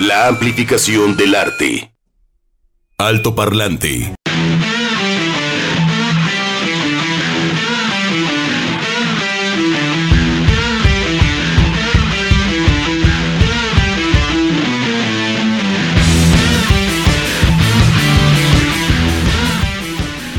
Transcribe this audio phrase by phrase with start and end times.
[0.00, 1.92] La amplificación del arte.
[2.98, 4.14] Alto parlante.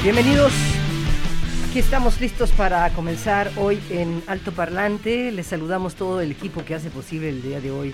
[0.02, 0.54] Bienvenidos.
[1.70, 5.34] Aquí estamos listos para comenzar hoy en Alto Parlante.
[5.34, 7.94] Les saludamos todo el equipo que hace posible el día de hoy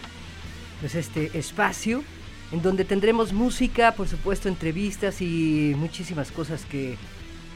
[0.79, 2.03] pues este espacio
[2.51, 6.95] en donde tendremos música, por supuesto, entrevistas y muchísimas cosas que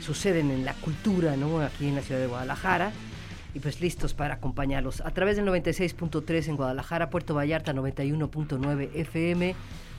[0.02, 1.62] suceden en la cultura, ¿no?
[1.62, 2.92] Aquí en la ciudad de Guadalajara.
[3.54, 9.56] Y pues listos para acompañarlos a través del 96.3 en Guadalajara, Puerto Vallarta 91.9 FM,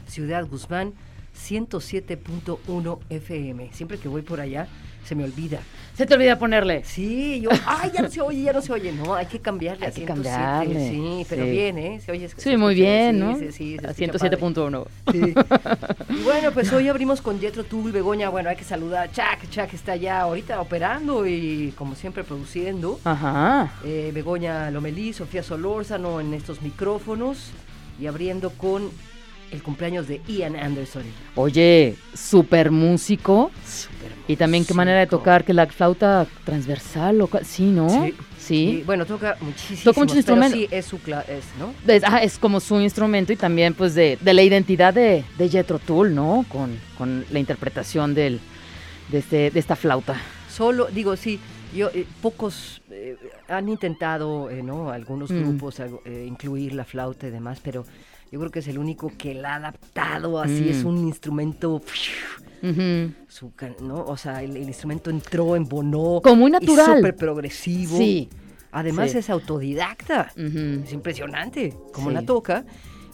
[0.07, 0.95] Ciudad Guzmán
[1.37, 3.71] 107.1 FM.
[3.73, 4.69] Siempre que voy por allá
[5.05, 5.61] se me olvida.
[5.95, 6.83] Se te olvida ponerle.
[6.85, 8.91] Sí, yo, ay, ya no se oye, ya no se oye.
[8.93, 10.33] No, hay que cambiarle Hay que 107.
[10.39, 11.51] cambiarle, Sí, pero sí.
[11.51, 12.01] bien, ¿eh?
[12.05, 12.29] Se oye.
[12.37, 13.37] Sí, muy bien, ¿no?
[13.39, 13.77] Sí, sí, sí.
[13.81, 14.39] se A escucha padre.
[14.39, 14.87] 107.1.
[15.13, 15.35] Sí.
[16.21, 18.29] Y bueno, pues hoy abrimos con Jetro Tull, Begoña.
[18.31, 19.49] Bueno, hay que saludar a Chuck.
[19.51, 22.99] Chuck está ya ahorita operando y, como siempre, produciendo.
[23.05, 23.73] Ajá.
[23.85, 27.51] Eh, Begoña Lomelí, Sofía Solórzano en estos micrófonos
[28.01, 28.91] y abriendo con
[29.51, 31.03] el cumpleaños de Ian Anderson.
[31.35, 33.51] Oye, super músico.
[33.67, 37.89] Súper Y también qué manera de tocar que la flauta transversal o sí, ¿no?
[37.89, 38.15] Sí.
[38.39, 38.69] Sí.
[38.69, 39.81] Y, bueno, toca muchísimo.
[39.85, 40.59] Toca muchos instrumentos.
[40.59, 41.75] Sí, es su es, ¿no?
[41.87, 45.49] Es, ah, es como su instrumento y también pues de, de la identidad de, de
[45.49, 46.45] Jethro Tull, ¿no?
[46.49, 48.41] Con, con la interpretación del,
[49.09, 50.17] de, este, de esta flauta.
[50.51, 51.39] Solo, digo, sí,
[51.77, 53.17] yo, eh, pocos eh,
[53.49, 54.91] han intentado, eh, ¿no?
[54.91, 55.43] Algunos Mm.
[55.43, 57.85] grupos algo, eh, incluir la flauta y demás, pero
[58.31, 60.69] yo creo que es el único que la ha adaptado así, Mm.
[60.71, 61.83] es un instrumento,
[63.29, 64.05] su ¿no?
[64.05, 66.21] O sea, el, el instrumento entró, embonó.
[66.23, 66.97] Como muy natural.
[66.99, 67.97] Súper progresivo.
[67.97, 68.29] Sí.
[68.73, 69.19] Además Sí.
[69.19, 70.33] es autodidacta.
[70.37, 72.15] Es impresionante cómo Sí.
[72.15, 72.65] la toca.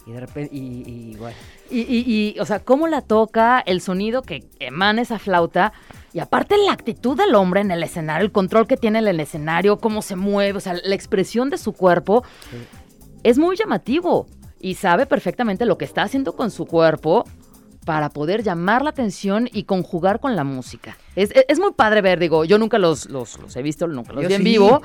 [0.05, 1.35] Y de repente, y, y bueno,
[1.69, 2.03] Y, y-
[2.35, 5.73] y, o sea, cómo la toca, el sonido que emana esa flauta,
[6.13, 9.19] y aparte la actitud del hombre en el escenario, el control que tiene en el
[9.19, 12.23] escenario, cómo se mueve, o sea, la expresión de su cuerpo,
[13.23, 14.27] es muy llamativo
[14.59, 17.25] y sabe perfectamente lo que está haciendo con su cuerpo
[17.85, 20.97] para poder llamar la atención y conjugar con la música.
[21.15, 24.11] Es, es- es muy padre ver, digo, yo nunca los, los, los he visto, nunca
[24.11, 24.43] los Yo vi en sí.
[24.49, 24.81] vivo,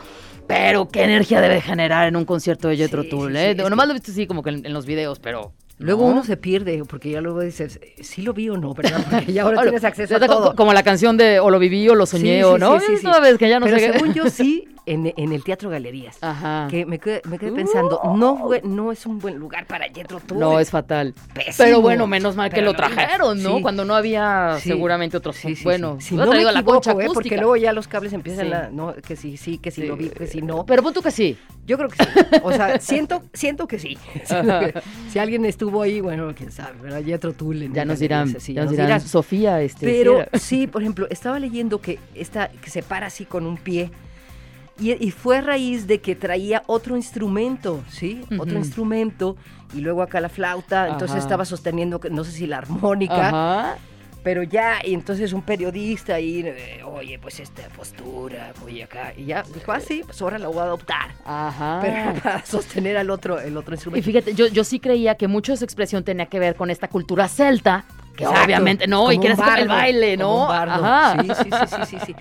[0.46, 3.56] pero qué energía debe generar en un concierto de Jethro Sí, Tull, ¿eh?
[3.56, 5.52] sí, nomás que- lo he visto así como que en, en los videos, pero...
[5.78, 6.12] luego ¿no?
[6.12, 8.72] uno se pierde, porque ya luego dices, ¿sí lo vi o no?
[8.72, 9.04] ¿Verdad?
[9.10, 10.50] Porque ya ahora tienes acceso a todo.
[10.50, 12.78] co- Como la canción de O lo viví o lo soñé Sí, o sí, no.
[12.78, 13.20] sí, sí, sí.
[13.20, 16.18] Vez que ya no Pero sé qué- según yo sí, en, en el Teatro Galerías.
[16.22, 16.66] Ajá.
[16.70, 20.20] Que me quedé, me quedé pensando, no, fue- no es un buen lugar para Jethro
[20.20, 20.38] Tull.
[20.38, 21.14] No, es fatal.
[21.34, 21.54] pésimo.
[21.58, 23.56] Pero bueno, menos mal que lo trajeron, ¿no?
[23.56, 23.62] Sí.
[23.62, 24.68] Cuando no había Sí.
[24.70, 25.36] seguramente otros.
[25.36, 25.98] Sí, bueno.
[26.00, 27.10] Si hubiera no me traído la equivoco, concha ¿eh?
[27.14, 28.52] porque luego ya los cables empiezan Sí.
[28.52, 30.64] a, no, que sí, sí, que sí lo vi, que sí no.
[30.66, 31.36] Pero pon tú que sí.
[31.64, 32.10] Yo creo que sí.
[32.42, 33.96] O sea, siento, siento que sí.
[35.10, 37.02] Si alguien estuvo ahí, bueno, quién sabe, ¿verdad?
[37.04, 37.72] Jethro Tull.
[37.72, 39.86] Ya nos dirán, ya nos dirán, Sofía, este.
[39.86, 43.90] Pero sí, por ejemplo, estaba leyendo que, esta, que se para así con un pie.
[44.82, 48.22] Y, y fue a raíz de que traía otro instrumento, ¿sí?
[48.38, 49.36] Otro instrumento.
[49.74, 50.88] Y luego acá la flauta.
[50.88, 53.28] Entonces estaba sosteniendo, no sé si la armónica.
[53.28, 53.76] Ajá.
[54.22, 59.12] Pero ya, y entonces un periodista ahí, eh, oye, pues esta postura, oye acá.
[59.16, 61.10] Y ya dijo, ah, sí, pues ahora la voy a adoptar.
[61.24, 61.80] Ajá.
[61.82, 64.04] Pero para sostener al otro, el otro Y instrumento.
[64.06, 66.86] fíjate, yo, yo sí creía que mucho de su expresión tenía que ver con esta
[66.86, 67.84] cultura celta,
[68.16, 70.50] que Exacto, obviamente no, y así como el baile, ¿no?
[70.52, 71.16] Ajá.
[71.22, 72.14] Sí, sí, sí, sí, sí, sí.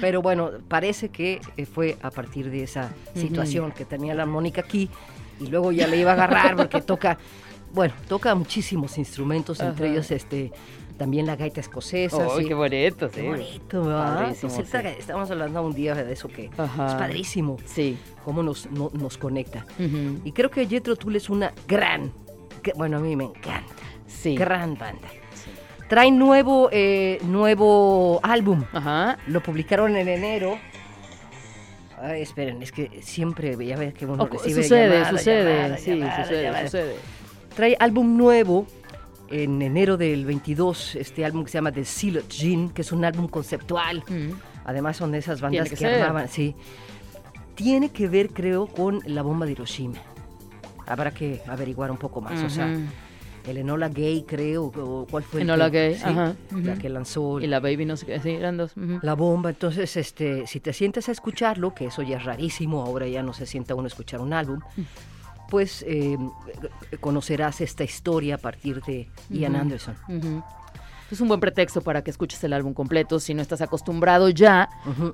[0.00, 4.60] Pero bueno, parece que eh, fue a partir de esa situación que tenía la armónica
[4.62, 4.90] aquí
[5.40, 7.18] y luego ya le iba a agarrar porque toca,
[7.72, 9.94] bueno, toca muchísimos instrumentos, entre Ajá.
[9.94, 10.52] ellos este
[10.96, 12.26] también la gaita escocesa.
[12.34, 12.48] Ay, sí.
[12.48, 13.26] qué bonito, Qué sí.
[13.28, 14.34] bonito, ¿verdad?
[14.34, 14.46] Sí.
[14.98, 16.88] Estábamos hablando un día de eso que Ajá.
[16.88, 17.96] es padrísimo, Sí.
[18.24, 19.64] cómo nos, no- nos conecta.
[19.78, 20.20] Ujú.
[20.24, 22.10] Y creo que Jethro Tull es una gran,
[22.64, 23.72] que- bueno, a mí me encanta,
[24.08, 24.34] Sí.
[24.34, 25.06] gran banda.
[25.88, 28.64] Trae nuevo, eh, nuevo álbum.
[28.72, 29.18] Ajá.
[29.26, 30.58] Lo publicaron en enero.
[32.00, 35.90] Ay, esperen, es que siempre, ya ves que uno recibe sucede, llamada, sucede, llamada, sí,
[35.90, 36.94] llamada, sucede, sucede.
[37.56, 38.66] Trae álbum nuevo
[39.30, 43.04] en enero del 22, este álbum que se llama The Seal Gin, que es un
[43.04, 44.04] álbum conceptual.
[44.08, 44.30] Mm.
[44.64, 46.54] Además son de esas bandas Tiene que que, armaban, sí.
[47.54, 49.98] Tiene que ver, creo, con la bomba de Hiroshima.
[50.86, 52.42] Habrá que averiguar un poco más.
[52.42, 52.68] O sea.
[53.50, 57.40] El Enola Gay, creo, o cuál fue el Enola Gay, sí, ajá, la que lanzó
[57.40, 58.72] Y la baby, no sé qué, sí, eran dos.
[59.02, 59.50] la bomba.
[59.50, 63.32] Entonces, este, si te sientes a escucharlo, que eso ya es rarísimo, ahora ya no
[63.32, 64.60] se sienta uno a escuchar un álbum,
[65.50, 66.18] pues eh,
[67.00, 69.56] conocerás esta historia a partir de Ian.
[69.56, 69.96] Anderson.
[71.10, 74.68] Es un buen pretexto para que escuches el álbum completo si no estás acostumbrado ya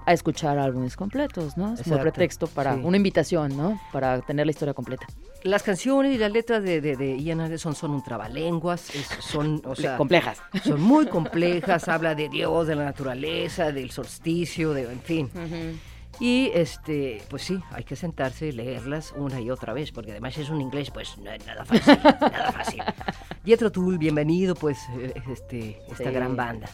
[0.05, 1.67] a escuchar álbumes completos, ¿no?
[1.75, 2.81] Es un Exacto, pretexto para sí.
[2.83, 3.81] una invitación, ¿no?
[3.93, 5.07] Para tener la historia completa.
[5.45, 9.63] Las canciones y las letras de, de, de Ian Anderson son un trabalenguas, es- son,
[9.65, 10.39] o sea, Complejas.
[10.65, 15.31] son muy complejas, habla de Dios, de la naturaleza, del solsticio, de, en fin.
[16.21, 20.39] Y este, pues sí, hay que sentarse y leerlas una y otra vez, porque además
[20.39, 22.83] es un inglés, pues no es nada fácil, nada fácil.
[23.45, 26.11] Jethro Tull, bienvenido, pues, eh, este, esta Sí.
[26.11, 26.69] gran banda.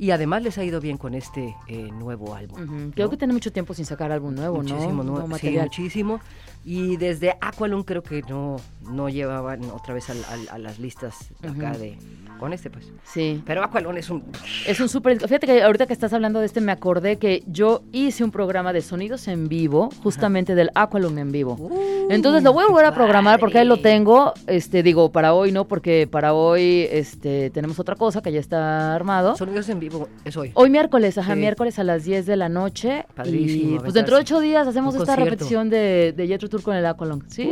[0.00, 2.62] Y además les ha ido bien con este eh, nuevo álbum.
[2.62, 2.90] Ujú.
[2.92, 3.10] Creo ¿no?
[3.10, 5.36] que tiene mucho tiempo sin sacar álbum nuevo, Muchísimo, ¿no?
[5.36, 6.20] sí, muchísimo.
[6.64, 11.98] Y desde Aqualung creo que no, no llevaban otra vez a, las listas acá de
[12.38, 12.90] con este, pues.
[13.04, 13.42] Sí.
[13.44, 14.24] Pero Aqualung es un
[14.66, 15.18] Es un súper...
[15.20, 18.72] Fíjate que ahorita que estás hablando de este me acordé que yo hice un programa
[18.72, 21.70] de sonidos en vivo, justamente del Aqualung en vivo.
[22.10, 24.32] Entonces lo voy a volver a programar porque ahí lo tengo.
[24.46, 28.94] Este, digo, para hoy no, porque para hoy este, tenemos otra cosa que ya está
[28.94, 29.36] armado.
[29.36, 30.52] sonidos en vivo es hoy.
[30.54, 31.40] Hoy miércoles, ajá, Sí.
[31.40, 33.04] miércoles a las 10 de la noche.
[33.14, 35.30] Padrísimo, Y pues dentro de ocho días hacemos Un esta concierto.
[35.30, 37.22] repetición de, de Jetro Tour con el Aqualung.
[37.28, 37.48] Sí.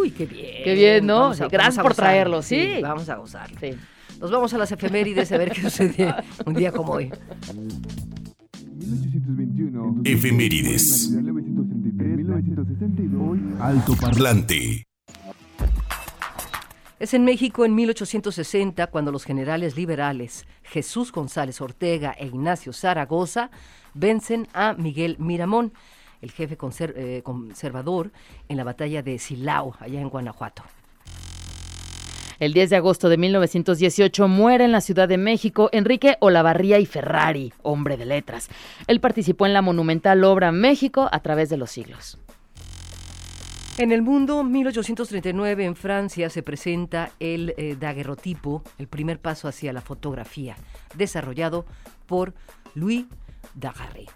[0.00, 0.64] Uy, qué bien.
[0.64, 1.32] Qué bien, ¿no?
[1.50, 2.78] Gracias por traerlo, sí.
[2.82, 3.56] Vamos a gozarlo.
[3.60, 3.74] Sí.
[4.24, 6.14] Nos vamos a las efemérides a ver qué sucede
[6.46, 7.12] un día como hoy.
[7.52, 10.00] 1821.
[10.02, 11.10] Efemérides.
[11.10, 13.60] 1933, 1962.
[13.60, 14.86] Alto Parlante.
[16.98, 23.50] Es en México en 1860 cuando los generales liberales Jesús González Ortega e Ignacio Zaragoza
[23.92, 25.74] vencen a Miguel Miramón,
[26.22, 28.10] el jefe conser- eh, conservador,
[28.48, 30.62] en la batalla de Silao, allá en Guanajuato.
[32.38, 36.86] El 10 de agosto de 1918 muere en la Ciudad de México Enrique Olavarría y
[36.86, 38.48] Ferrari, hombre de letras.
[38.86, 42.18] Él participó en la monumental obra México a través de los siglos.
[43.76, 49.72] En el mundo, 1839 en Francia se presenta el eh, daguerrotipo, el primer paso hacia
[49.72, 50.54] la fotografía,
[50.94, 51.66] desarrollado
[52.06, 52.34] por
[52.74, 53.06] Louis
[53.54, 54.06] Daguerre.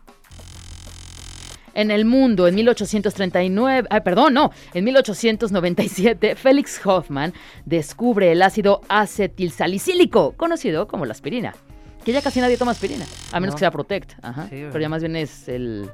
[1.79, 7.33] En el mundo, en 1839, ah, perdón, no, en 1897, Félix Hoffman
[7.65, 11.55] descubre el ácido acetilsalicílico, conocido como la aspirina.
[12.05, 13.57] Que ya casi nadie toma aspirina, a menos No.
[13.57, 15.89] que sea Protect, ajá, Sí, pero ya más bien es el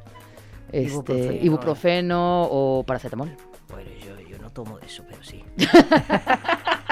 [0.72, 1.44] este, Ibuprofeno.
[1.44, 3.30] ibuprofeno o paracetamol.
[3.68, 5.44] Bueno, yo, yo no tomo de eso, pero sí.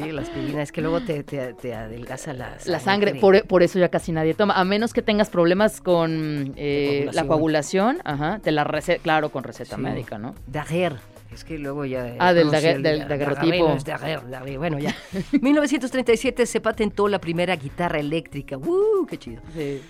[0.00, 2.70] sí, la aspirina es que luego te, te- te adelgaza la sangre.
[2.72, 6.54] La sangre, por, por eso ya casi nadie toma, a menos que tengas problemas con
[6.56, 9.82] eh, la coagulación, ajá, te la receta, claro, con receta Sí.
[9.82, 10.34] médica, ¿no?
[10.46, 10.96] Daguerre.
[11.32, 12.14] Es que luego ya...
[12.18, 13.76] Ah, del conocí daguer- el- del daguerrotipo.
[13.86, 14.94] Daguerre, Bueno, ya.
[15.40, 18.58] 1937 se patentó la primera guitarra eléctrica.
[18.58, 19.40] ¡Uh, qué chido!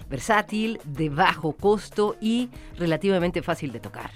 [0.09, 4.11] Versátil, de bajo costo y relativamente fácil de tocar.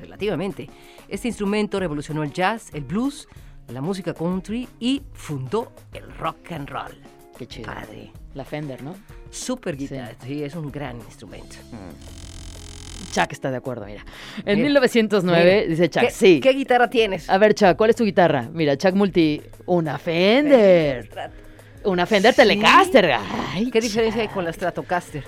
[0.00, 0.68] Relativamente.
[1.08, 3.28] Este instrumento revolucionó el jazz, el blues,
[3.68, 6.96] la música country y fundó el rock and roll.
[7.38, 7.66] Qué chido.
[7.72, 8.10] Padre.
[8.34, 8.94] La Fender, ¿no?
[9.30, 11.56] Super guitarra, sí, es un gran instrumento.
[13.12, 14.04] Chuck está de acuerdo, mira.
[14.44, 16.40] En Mira, 1909, Mira, dice Chuck, ¿qué, sí.
[16.40, 17.28] ¿Qué guitarra tienes?
[17.28, 18.48] A ver, Chuck, ¿cuál es tu guitarra?
[18.52, 21.10] Mira, Chuck Multi, una Fender.
[21.84, 23.12] Una Fender Telecaster.
[23.52, 25.24] Ay, ¿Qué diferencia hay con la Stratocaster?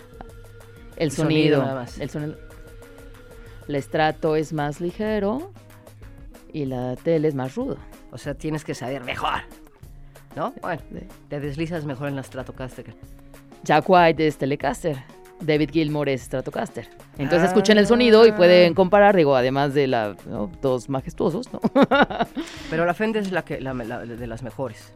[0.96, 1.62] El sonido sonido.
[1.62, 1.98] nada más.
[1.98, 2.38] El sonido.
[3.68, 5.52] El estrato es más ligero
[6.52, 7.76] y la tele es más rudo.
[8.14, 9.40] O sea, tienes que saber mejor.
[10.36, 10.52] ¿No?
[10.62, 11.00] Bueno, Sí.
[11.28, 12.94] te deslizas mejor en la Stratocaster.
[13.64, 14.96] Jack White es Telecaster.
[15.40, 16.88] David Gilmour es Stratocaster.
[17.18, 17.46] Entonces Ah.
[17.46, 20.48] escuchen el sonido y pueden comparar, digo, además de la, ¿no?
[20.62, 21.60] dos majestuosos, ¿no?
[22.70, 24.92] Pero la Fender es la que, la, la- de las mejores.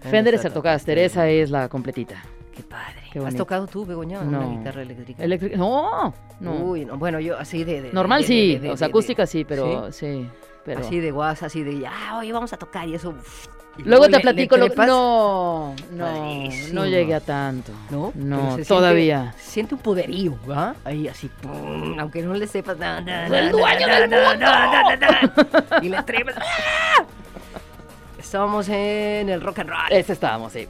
[0.00, 2.22] Fender Stratocaster, esa es la completita.
[2.54, 3.02] Qué padre.
[3.12, 4.46] Qué ¿Has tocado tú, Begoña, No.
[4.46, 5.22] una guitarra eléctrica?
[5.22, 5.56] Eléctrica.
[5.56, 6.54] No, no.
[6.54, 7.82] Uy, no, bueno, yo así de...
[7.82, 10.28] de- Normal de- sí, de- de- o sea, acústica sí, pero sí,
[10.74, 10.86] pero...
[10.86, 13.14] Así de guasa, así de, ah, oye, vamos a tocar y eso...
[13.76, 14.76] y Luego te le- le platico lo que...
[14.86, 17.72] No, no, no llegué a tanto.
[17.90, 18.12] ¿No?
[18.14, 19.34] No, se siente- todavía.
[19.38, 20.74] se siente un poderío, ¿va?
[20.84, 23.28] Ahí así, pum, aunque no le sepas nada.
[23.28, 24.46] ¡Soy el dueño del mundo!
[25.82, 26.34] Y le trepas.
[26.38, 27.04] ¡ah!
[28.18, 29.80] Estamos en el rock and roll.
[29.90, 30.66] Ese estábamos, sí.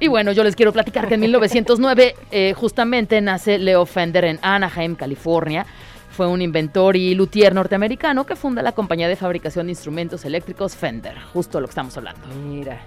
[0.00, 4.38] Y bueno, yo les quiero platicar que en 1909 eh, justamente nace Leo Fender en
[4.42, 5.64] Anaheim, California.
[6.12, 10.76] Fue un inventor y luthier norteamericano que funda la compañía de fabricación de instrumentos eléctricos
[10.76, 12.20] Fender, justo lo que estamos hablando.
[12.46, 12.82] Mira,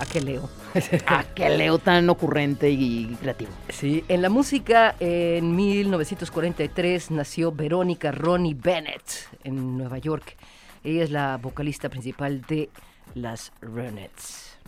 [0.00, 0.48] ¿a qué leo?
[1.06, 3.50] Ah, qué Leo tan ocurrente y creativo.
[3.68, 9.02] Sí, en la música en 1943 nació Verónica Ronnie Bennett
[9.44, 10.36] en Nueva York.
[10.84, 12.68] Ella es la vocalista principal de
[13.14, 14.58] las Ronettes.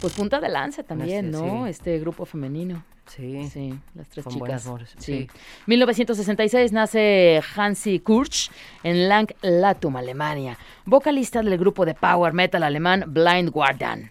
[0.00, 1.64] Pues punta de lanza también, ¿no?
[1.64, 1.70] sí.
[1.70, 2.84] Este grupo femenino.
[3.06, 3.48] Sí.
[3.50, 4.64] Sí, las tres chicas.
[4.66, 5.28] voces, Sí.
[5.28, 5.38] sí.
[5.66, 8.50] 1966 nace Hansi Kurch
[8.82, 10.56] en Lang Latum, Alemania,
[10.86, 14.10] vocalista del grupo de power metal alemán Blind Guardian.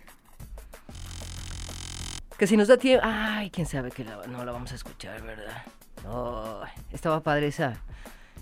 [2.37, 3.05] Que si nos da tiempo.
[3.07, 5.63] Ay, quién sabe que la- no la vamos a escuchar, ¿verdad?
[6.03, 6.59] No,
[6.91, 7.73] estaba padre esa,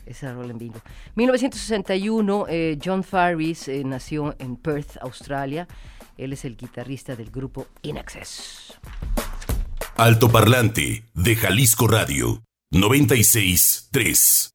[0.05, 0.79] esa rola en bingo.
[1.15, 5.67] 1961, eh, John Farris eh, nació en Perth, Australia.
[6.17, 8.79] Él es el guitarrista del grupo In Excess.
[10.01, 12.41] Altoparlante de Jalisco Radio
[12.71, 14.49] 963.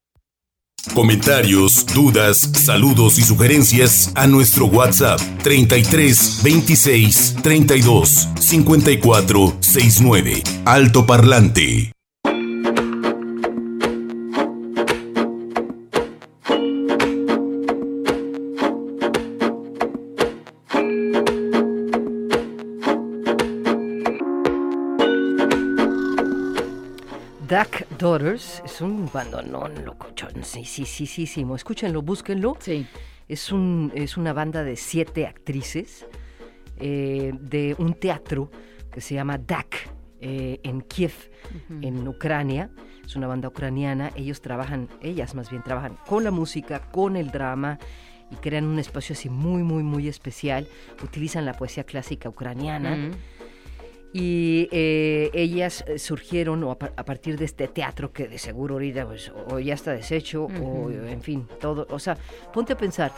[0.93, 10.43] Comentarios, dudas, saludos y sugerencias a nuestro WhatsApp 33 26 32 54 69.
[10.65, 11.96] Altoparlante.
[27.49, 30.43] Duck Daughters es un bandonón locochón.
[30.43, 31.47] Sí, sí, sí, sí, sí.
[31.55, 32.57] Escúchenlo, búsquenlo.
[32.59, 32.85] Sí.
[33.29, 36.07] Es, un, es una banda de siete actrices
[36.79, 38.51] eh, de un teatro
[38.91, 39.89] que se llama DAC
[40.21, 41.13] eh, en Kiev,
[41.83, 42.71] en Ucrania.
[43.05, 44.11] Es una banda ucraniana.
[44.17, 47.79] Ellos trabajan, ellas más bien trabajan con la música, con el drama
[48.33, 50.67] y crean un espacio así muy, muy, muy especial.
[51.01, 52.97] Utilizan la poesía clásica ucraniana.
[52.97, 53.11] Mm.
[54.19, 58.39] Y eh, ellas eh, surgieron o a, par- a partir de este teatro que de
[58.39, 61.87] seguro ahorita pues, o ya está deshecho o en fin, todo.
[61.91, 62.17] O sea,
[62.53, 63.13] ponte a pensar,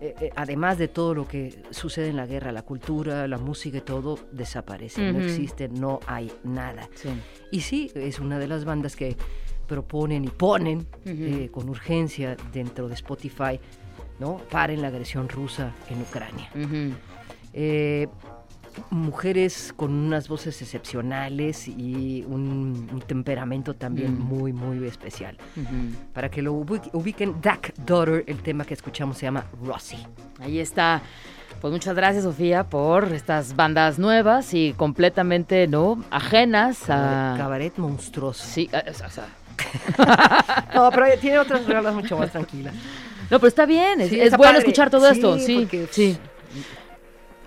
[0.00, 3.78] eh, eh, además de todo lo que sucede en la guerra, la cultura, la música
[3.78, 6.88] y todo desaparece, no existe, no hay nada.
[6.94, 7.08] Sí.
[7.50, 9.16] Y sí, es una de las bandas que
[9.66, 10.86] proponen y ponen
[11.50, 13.58] con urgencia dentro de Spotify,
[14.20, 14.36] ¿no?
[14.50, 16.48] Paren la agresión rusa en Ucrania.
[18.90, 24.22] Mujeres con unas voces excepcionales y un, un temperamento también Mm.
[24.22, 25.36] muy, muy especial.
[26.12, 29.98] Para que lo ubi- ubiquen, Duck Daughter, el tema que escuchamos se llama Rossi.
[30.40, 31.02] Ahí está.
[31.60, 36.04] Pues muchas gracias, Sofía, por estas bandas nuevas y completamente, ¿no?
[36.10, 37.34] Ajenas a.
[37.38, 38.44] Cabaret monstruoso.
[38.44, 39.26] Sí, o sea,
[40.74, 42.74] No, pero tiene otras rolas mucho más tranquilas.
[43.30, 44.58] No, pero está bien, es, Sí, es está bueno padre.
[44.60, 46.18] escuchar todo Sí, esto, sí, porque, sí.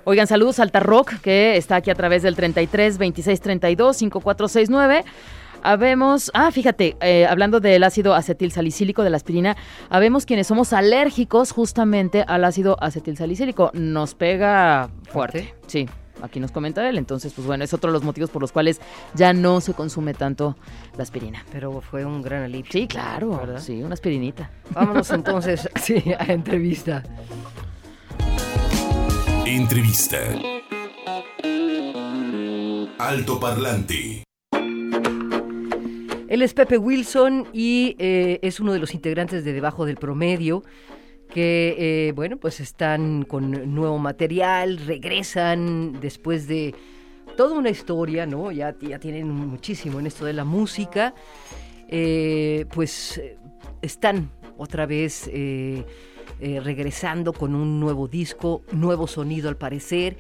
[0.06, 5.04] Oigan, saludos a Alta Rock, que está aquí a través del 33 26 32 5469.
[5.62, 9.58] Habemos, ah, fíjate, eh, hablando del ácido acetil salicílico de la aspirina,
[9.90, 13.70] habemos quienes somos alérgicos justamente al ácido acetil salicílico.
[13.74, 15.88] Nos pega fuerte, sí.
[16.22, 18.82] Aquí nos comenta él, entonces, pues bueno, es otro de los motivos por los cuales
[19.16, 20.58] ya no se consume tanto
[20.98, 21.46] la aspirina.
[21.52, 22.70] Pero fue un gran alivio.
[22.72, 23.60] Sí, claro, ¿Verdad?
[23.60, 24.50] sí, una aspirinita.
[24.72, 27.04] Vámonos entonces, sí, a entrevista.
[29.50, 30.20] Entrevista.
[33.00, 34.24] Altoparlante.
[36.28, 40.62] Él es Pepe Wilson y eh, es uno de los integrantes de Debajo del Promedio
[41.34, 46.76] que, eh, bueno, pues están con nuevo material, regresan después de
[47.36, 48.52] toda una historia, ¿no?
[48.52, 51.16] Ya, ya tienen muchísimo en esto de la música.
[51.88, 53.40] Eh, pues eh,
[53.82, 54.30] están
[54.60, 55.28] otra vez
[56.40, 60.18] eh, regresando con un nuevo disco, nuevo sonido al parecer.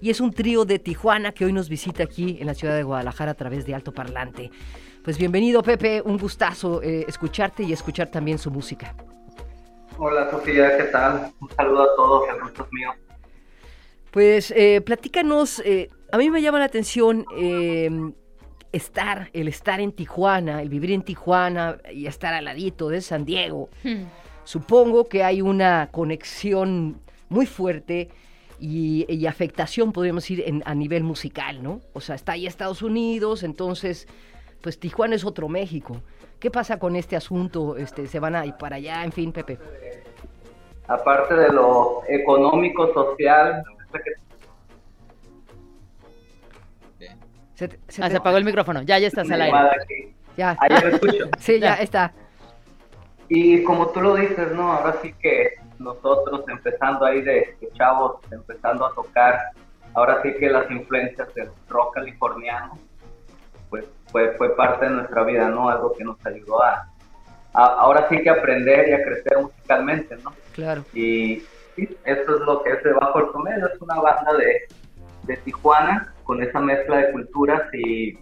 [0.00, 2.82] Y es un trío de Tijuana que hoy nos visita aquí en la ciudad de
[2.82, 4.50] Guadalajara a través de Alto Parlante.
[5.02, 8.94] Pues bienvenido Pepe, un gustazo eh, escucharte y escuchar también su música.
[9.96, 11.32] Hola Sofía, ¿qué tal?
[11.40, 12.94] Un saludo a todos, el gusto es mío.
[14.12, 17.90] Pues eh, platícanos, eh, a mí me llama la atención eh,
[18.72, 23.24] estar, el estar en Tijuana, el vivir en Tijuana y estar al ladito de San
[23.24, 23.68] Diego.
[24.52, 28.08] Supongo que hay una conexión muy fuerte
[28.58, 31.82] y, y afectación, podríamos decir, en- a nivel musical, ¿no?
[31.92, 34.08] O sea, está ahí Estados Unidos, entonces,
[34.62, 36.00] pues Tijuana es otro México.
[36.40, 37.76] ¿Qué pasa con este asunto?
[37.76, 39.04] Este, ¿Se van a ir para allá?
[39.04, 39.58] En fin, Pepe.
[40.86, 43.62] Aparte de lo económico, social,
[47.54, 49.58] Se te- se Ah, te- se apagó el micrófono, ya, ya estás al aire.
[50.38, 51.28] Ya, Ah, ya me escucho.
[51.38, 51.82] sí, ya Ya.
[51.82, 52.14] está.
[53.28, 54.72] Y como tú lo dices, ¿no?
[54.72, 59.38] Ahora sí que nosotros empezando ahí de, de chavos, empezando a tocar,
[59.94, 62.78] ahora sí que las influencias del rock californiano,
[63.70, 65.68] pues fue, fue parte de nuestra vida, ¿no?
[65.68, 66.88] Algo que nos ayudó a,
[67.52, 70.32] a- ahora sí que aprender y a crecer musicalmente, ¿no?
[70.54, 70.84] Claro.
[70.94, 71.42] Y
[71.76, 74.62] sí, eso es lo que es Debajo del Promedio, es una banda de,
[75.24, 78.18] de Tijuana con esa mezcla de culturas y,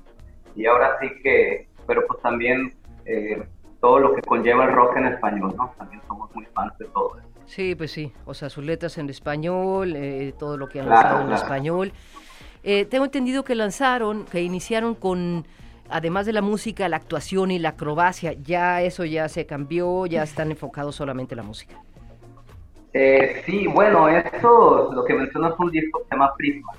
[0.57, 3.41] y ahora sí que, pero pues también eh,
[3.87, 5.73] todo lo que conlleva el rock en español, ¿no?
[5.79, 7.29] También somos muy fans de todo eso.
[7.47, 8.13] Sí, pues sí.
[8.25, 11.43] O sea, sus letras en español, eh, todo lo que han Claro, lanzado en claro.
[11.43, 11.93] español.
[12.65, 15.47] Eh, tengo entendido que lanzaron, que iniciaron con,
[15.89, 18.33] además de la música, la actuación y la acrobacia.
[18.33, 21.77] Ya eso ya se cambió, ya están enfocados solamente en la música.
[22.93, 26.73] Eh, sí, bueno, esto, lo que mencionas es un disco que se llama Prisma.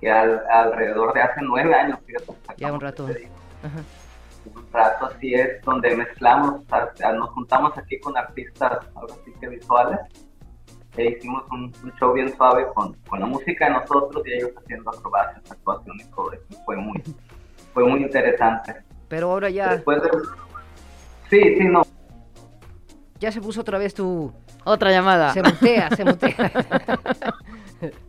[0.00, 2.32] que al- alrededor de hace nueve años, fíjate.
[2.58, 3.08] Ya un rato.
[3.08, 3.80] Ajá.
[4.54, 9.32] Un rato así es, donde mezclamos, o sea, nos juntamos aquí con artistas, ahora sí
[9.40, 10.00] que visuales,
[10.96, 14.50] e hicimos un, un show bien suave con, con la música de nosotros y ellos
[14.56, 16.44] haciendo acrobacias, actuaciones y todo eso.
[16.64, 17.02] Fue muy,
[17.72, 18.74] fue muy interesante.
[19.08, 20.10] Pero ahora ya, Después de...
[21.30, 21.82] Sí, sí, no.
[23.20, 24.32] ya se puso otra vez tu...
[24.64, 25.32] Otra llamada.
[25.32, 26.34] Se mutea, se mutea.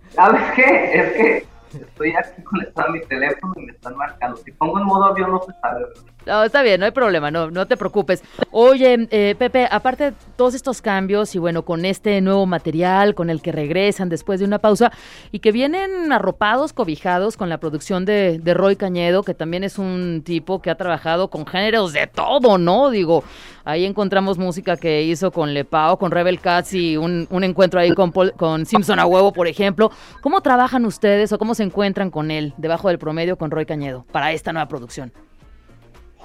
[0.10, 0.92] ¿Sabes qué?
[0.94, 1.48] Es que
[1.78, 4.38] estoy aquí conectado a mi teléfono y me están marcando.
[4.38, 5.86] Si pongo en modo avión no se sabe.
[6.26, 8.24] No, está bien, no hay problema, no, no te preocupes.
[8.52, 13.30] Oye, eh, Pepe, aparte de todos estos cambios y bueno, con este nuevo material con
[13.30, 14.92] el que regresan después de una pausa
[15.32, 19.80] y que vienen arropados, cobijados con la producción de, de Roy Cañedo, que también es
[19.80, 22.90] un tipo que ha trabajado con géneros de todo, ¿no?
[22.90, 23.24] Digo,
[23.70, 27.92] ahí encontramos música que hizo con Lepao, con Rebel Cats y un, un encuentro ahí
[27.94, 29.92] con, con Simpson a huevo, por ejemplo.
[30.22, 34.06] ¿Cómo trabajan ustedes o cómo se encuentran con él, debajo del promedio, con Roy Cañedo,
[34.12, 35.14] para esta nueva producción?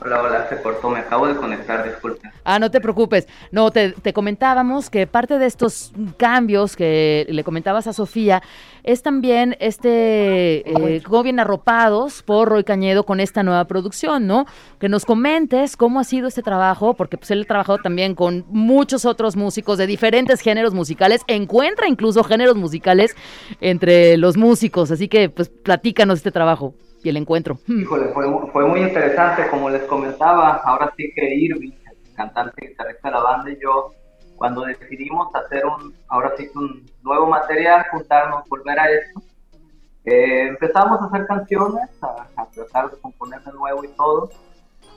[0.00, 2.32] Hola, hola, se cortó, me acabo de conectar, disculpen.
[2.42, 3.28] Ah, no te preocupes.
[3.52, 8.42] No, te, te comentábamos que parte de estos cambios que le comentabas a Sofía
[8.82, 14.46] es también este, eh, cómo bien arropados por Roy Cañedo con esta nueva producción, ¿no?
[14.80, 18.44] Que nos comentes cómo ha sido este trabajo, porque pues él ha trabajado también con
[18.48, 23.14] muchos otros músicos de diferentes géneros musicales, encuentra incluso géneros musicales
[23.60, 27.58] entre los músicos, así que pues platícanos este trabajo y el encuentro.
[27.68, 32.68] Híjole, fue, fue muy interesante, como les comentaba, ahora sí que Irving, el cantante y
[32.68, 33.92] guitarrista de la banda y yo,
[34.36, 39.22] cuando decidimos hacer un, ahora sí que un nuevo material, juntarnos, volver a esto,
[40.06, 44.30] eh, empezamos a hacer canciones, a, a tratar de componer de nuevo y todo,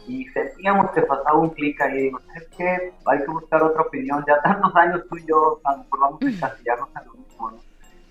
[0.07, 4.23] y sentíamos que faltaba un clic ahí, digo, es que hay que buscar otra opinión,
[4.25, 7.51] ya tantos años tú y yo, a lo mejor vamos a encasillarnos en lo mismo,
[7.51, 7.57] ¿no?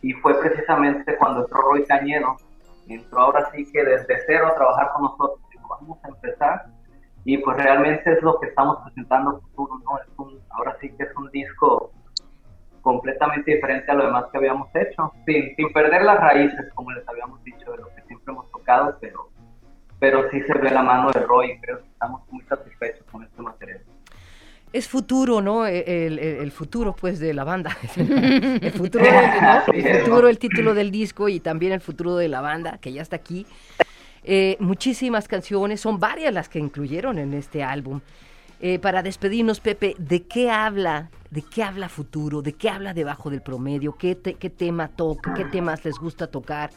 [0.03, 2.37] Y fue precisamente cuando entró Roy Cañedo,
[2.95, 6.67] entró ahora sí que desde cero a trabajar con nosotros, vamos a empezar,
[7.25, 9.99] y pues realmente es lo que estamos presentando futuro, ¿no?
[9.99, 11.93] Es un, ahora sí que es un disco
[12.83, 17.07] completamente diferente a lo demás que habíamos hecho, sin, sin perder las raíces, como les
[17.09, 19.29] habíamos dicho, de lo que siempre hemos tocado, pero,
[19.99, 23.43] pero sí se ve la mano de Roy, creo que estamos muy satisfechos con este
[23.43, 23.81] material.
[24.77, 25.67] Es futuro, ¿no?
[25.67, 27.77] El, el- el futuro, pues, de la banda.
[27.97, 29.73] el futuro, ¿no?
[29.73, 33.01] El futuro, el título del disco y también el futuro de la banda, que ya
[33.01, 33.47] está aquí.
[34.23, 38.01] Eh, muchísimas canciones, son varias las que incluyeron en este álbum.
[38.61, 41.09] Eh, para despedirnos, Pepe, ¿de qué habla?
[41.31, 42.43] ¿De qué habla futuro?
[42.43, 43.97] ¿De qué habla debajo del promedio?
[43.97, 45.33] ¿Qué, te- qué tema toca?
[45.33, 46.69] ¿Qué temas les gusta tocar?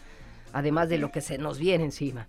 [0.54, 2.28] Además de lo que se nos viene encima.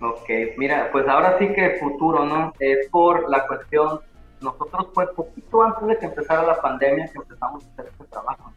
[0.00, 2.52] Ok, mira, pues ahora sí que futuro, ¿no?
[2.58, 4.00] Es por la cuestión,
[4.40, 8.52] nosotros fue poquito antes de que empezara la pandemia que empezamos a hacer este trabajo.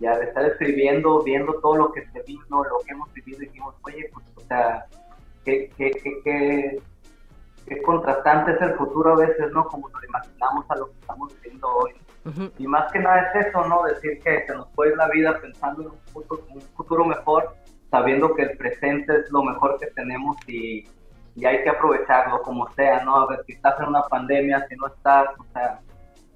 [0.00, 3.74] Ya de estar escribiendo, viendo todo lo que se vino, lo que hemos vivido, dijimos,
[3.84, 4.86] oye, pues, o sea,
[5.44, 6.82] qué, qué, qué,
[7.66, 9.66] qué, contrastante es el futuro a veces, ¿no?
[9.66, 11.92] Como nos imaginamos a lo que estamos viviendo hoy.
[12.58, 13.84] Y más que nada es eso, ¿no?
[13.84, 17.54] Decir que se nos puede ir la vida pensando en un futuro, un futuro mejor,
[17.90, 20.84] sabiendo que el presente es lo mejor que tenemos y,
[21.34, 23.16] y hay que aprovecharlo como sea, ¿no?
[23.20, 25.80] A ver, si estás en una pandemia, si no estás, o sea,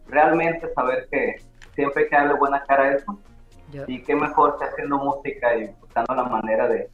[0.09, 1.37] realmente saber que
[1.75, 3.19] siempre hay que darle buena cara a eso
[3.89, 6.89] y qué mejor que haciendo música y buscando la manera de,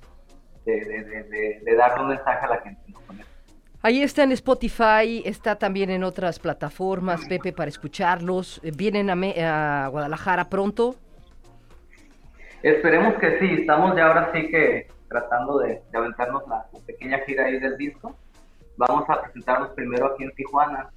[0.64, 2.80] de, de, de, de- darle un mensaje a la gente.
[2.88, 2.98] ¿no?
[3.82, 8.60] Ahí está en Spotify, está también en otras plataformas, Pepe, para escucharlos.
[8.64, 10.94] Eh, Vienen a, Me- a Guadalajara pronto.
[12.62, 17.18] Esperemos que sí, estamos ya ahora sí que tratando de, de aventarnos la, la pequeña
[17.20, 18.16] gira ahí del disco.
[18.76, 20.90] Vamos a presentarnos primero aquí en Tijuana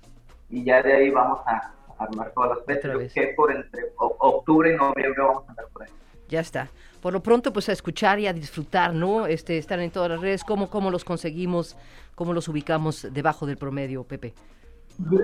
[0.50, 3.14] y ya de ahí vamos a, a armar todas las fechas.
[3.14, 5.90] Que por entre o- octubre y noviembre vamos a andar por ahí.
[6.30, 6.70] Ya está.
[7.02, 9.28] Por lo pronto, pues a escuchar y a disfrutar, ¿no?
[9.28, 10.44] Este, están en todas las redes.
[10.44, 11.78] ¿Cómo, cómo los conseguimos?
[12.16, 14.34] ¿Cómo los ubicamos debajo del promedio, Pepe?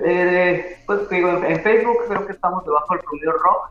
[0.04, 3.70] Eh, pues digo, en, en Facebook creo que estamos debajo del promedio rock,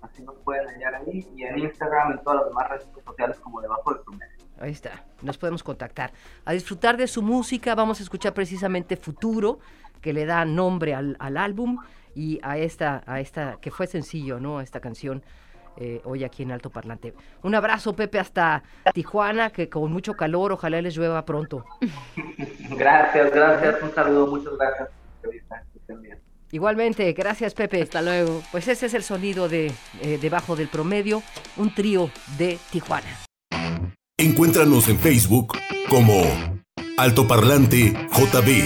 [0.00, 3.60] así nos pueden hallar ahí, y en Instagram, en todas las demás redes sociales como
[3.60, 4.41] debajo del promedio.
[4.62, 5.04] Ahí está.
[5.22, 6.12] Nos podemos contactar.
[6.44, 7.74] A disfrutar de su música.
[7.74, 9.58] Vamos a escuchar precisamente Futuro,
[10.00, 11.78] que le da nombre al, al álbum
[12.14, 14.58] y a esta, a esta, que fue sencillo, ¿no?
[14.58, 15.22] A esta canción.
[15.78, 17.14] eh, hoy aquí en Alto Parlante.
[17.42, 21.64] Un abrazo, Pepe, hasta Tijuana, que con mucho calor, ojalá les llueva pronto.
[22.76, 24.88] Gracias, gracias, un saludo, muchas gracias.
[24.90, 26.18] por la entrevista, que estén bien.
[26.50, 27.80] Igualmente, gracias Pepe.
[27.80, 28.42] Hasta luego.
[28.52, 29.72] Pues ese es el sonido de
[30.02, 31.22] eh, Debajo del Promedio,
[31.56, 33.08] un trío de Tijuana.
[34.22, 35.58] Encuéntranos en Facebook
[35.88, 36.22] como
[36.96, 38.62] Altoparlante JB.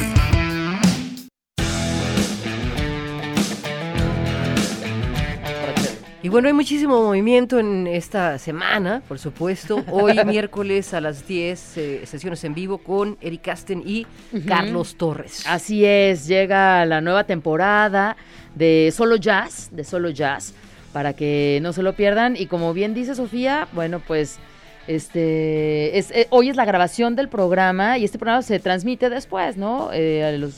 [6.22, 9.82] Y bueno, hay muchísimo movimiento en esta semana, por supuesto.
[9.90, 14.06] Hoy miércoles a las 10, eh, sesiones en vivo con Eric Casten y
[14.46, 15.42] Carlos Torres.
[15.46, 18.18] Así es, llega la nueva temporada
[18.54, 20.52] de Solo Jazz, de Solo Jazz,
[20.92, 22.36] para que no se lo pierdan.
[22.36, 24.38] Y como bien dice Sofía, bueno, pues
[24.86, 29.56] este es, eh, hoy es la grabación del programa y este programa se transmite después,
[29.56, 29.90] ¿no?
[29.92, 30.48] Eh,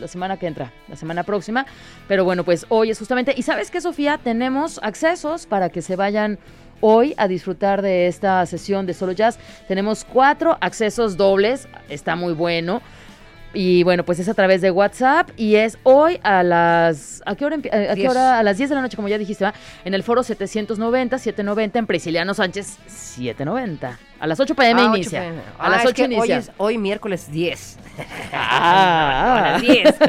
[0.00, 1.66] la semana que entra, la semana próxima.
[2.08, 3.34] Pero bueno, pues hoy es justamente.
[3.36, 6.38] Y sabes qué, Sofía, tenemos accesos para que se vayan
[6.80, 9.38] hoy a disfrutar de esta sesión de Solo Jazz.
[9.68, 12.82] Tenemos cuatro accesos dobles, está muy bueno.
[13.54, 17.46] Y bueno, pues es a través de WhatsApp y es hoy a las ¿a qué
[17.46, 18.38] hora empie- a qué hora?
[18.38, 19.54] A las 10 de la noche, como ya dijiste, ¿va?
[19.84, 23.98] En el foro 790, 790 en Prisciliano Sánchez 790.
[24.20, 25.20] A las 8 pm Ah, inicia.
[25.22, 25.38] pm.
[25.58, 26.36] A Ah, las es 8 que Hoy, inicia.
[26.38, 27.78] es, hoy miércoles 10.
[28.32, 29.94] Ah, A las 10.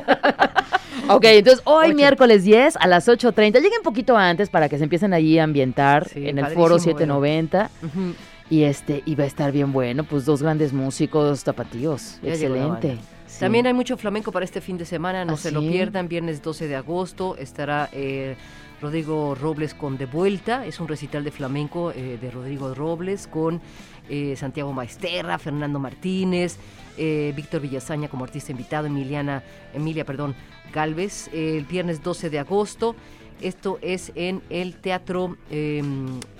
[1.09, 1.95] Ok, entonces hoy Ocho.
[1.95, 3.61] miércoles 10 a las 8.30.
[3.61, 6.79] Lleguen poquito antes para que se empiecen allí a ambientar Sí, en el foro bueno.
[6.79, 7.69] 790.
[7.81, 8.13] Ujú.
[8.49, 12.19] Y este, y va a estar bien bueno, pues dos grandes músicos tapatíos.
[12.21, 12.97] Ya Excelente.
[13.37, 13.41] Sí.
[13.41, 16.07] También hay mucho flamenco para este fin de semana, no ¿Ah, se lo pierdan.
[16.07, 18.35] Viernes 12 de agosto estará eh,
[18.81, 20.65] Rodrigo Robles con De Vuelta.
[20.65, 23.61] Es un recital de flamenco eh, de Rodrigo Robles con
[24.09, 26.57] eh, Santiago Maesterra, Fernando Martínez,
[26.97, 30.33] eh, Víctor Villazaña como artista invitado, Emiliana, Emilia, perdón,
[30.73, 31.27] Galvez.
[31.31, 32.95] eh, el viernes 12 de agosto.
[33.41, 35.83] Esto es en el teatro, eh,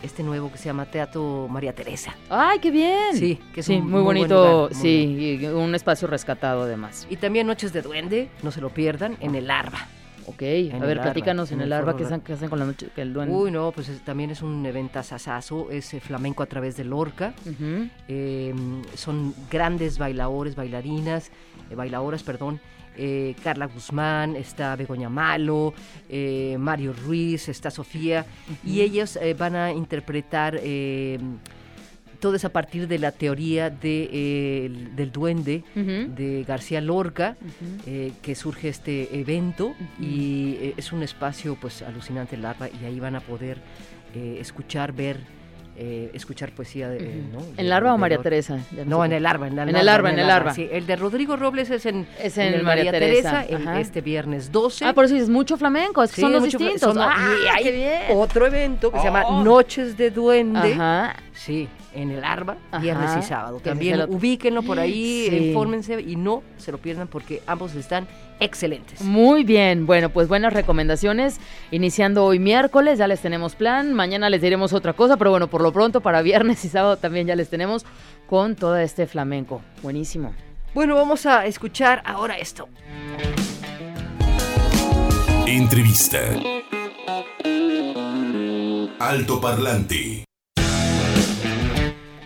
[0.01, 2.15] este nuevo que se llama Teatro María Teresa.
[2.29, 3.13] ¡Ay, qué bien!
[3.15, 7.05] Sí, que es Sí, un muy, muy bonito, lugar, sí, un espacio rescatado además.
[7.09, 9.87] Y también Noches de Duende, no se lo pierdan, en el Arba.
[10.29, 12.87] Ok, En a ver, platícanos en el el Arba, ¿qué hacen, con la noche?
[12.93, 13.33] Que el duende.
[13.33, 16.83] Uy, no, pues es- también es un evento asasazo, es eh, flamenco a través de
[16.83, 17.33] Lorca.
[18.09, 18.53] Eh,
[18.95, 21.31] son grandes bailadores, bailarinas,
[21.69, 22.59] eh, bailadoras, perdón.
[22.97, 25.73] Eh, Carla Guzmán, está Begoña Malo,
[26.09, 28.25] eh, Mario Ruiz, está Sofía,
[28.65, 30.59] y ellas eh, van a interpretar
[32.19, 35.63] todo es a partir de la teoría de, eh, el- del duende
[36.15, 37.37] de García Lorca,
[37.85, 42.99] eh, que surge este evento y eh, es un espacio pues alucinante Larva y ahí
[42.99, 43.59] van a poder
[44.15, 45.17] escuchar, ver,
[45.79, 46.97] eh, escuchar poesía de.
[46.97, 48.59] ¿En de- Larva o de María Lor- Teresa?
[48.85, 50.53] No, en el Larva, en, En el Larva, en el Larva.
[50.53, 54.51] Sí, el de Rodrigo Robles es en, Es en María el Teresa, el- este viernes
[54.51, 54.85] 12.
[54.85, 56.81] Ah, por eso dices mucho flamenco, es que Sí, son los distintos.
[56.93, 58.01] son- ah, y hay qué bien.
[58.17, 59.43] Otro evento que se llama Oh.
[59.43, 60.73] Noches de Duende.
[60.73, 61.15] Ajá.
[61.33, 62.81] Sí, en el Arba, Ajá.
[62.81, 63.59] viernes y sábado.
[63.59, 65.35] También lo- ubíquenlo por ahí, Sí.
[65.49, 68.07] infórmense y no se lo pierdan porque ambos están
[68.39, 69.01] excelentes.
[69.01, 71.39] Muy bien, bueno, pues buenas recomendaciones.
[71.71, 73.93] Iniciando hoy miércoles, ya les tenemos plan.
[73.93, 77.27] Mañana les diremos otra cosa, pero bueno, por lo pronto para viernes y sábado también
[77.27, 77.85] ya les tenemos
[78.29, 79.61] con todo este flamenco.
[79.81, 80.33] Buenísimo.
[80.73, 82.67] Bueno, vamos a escuchar ahora esto.
[85.47, 86.19] Entrevista.
[88.99, 90.25] Alto Parlante.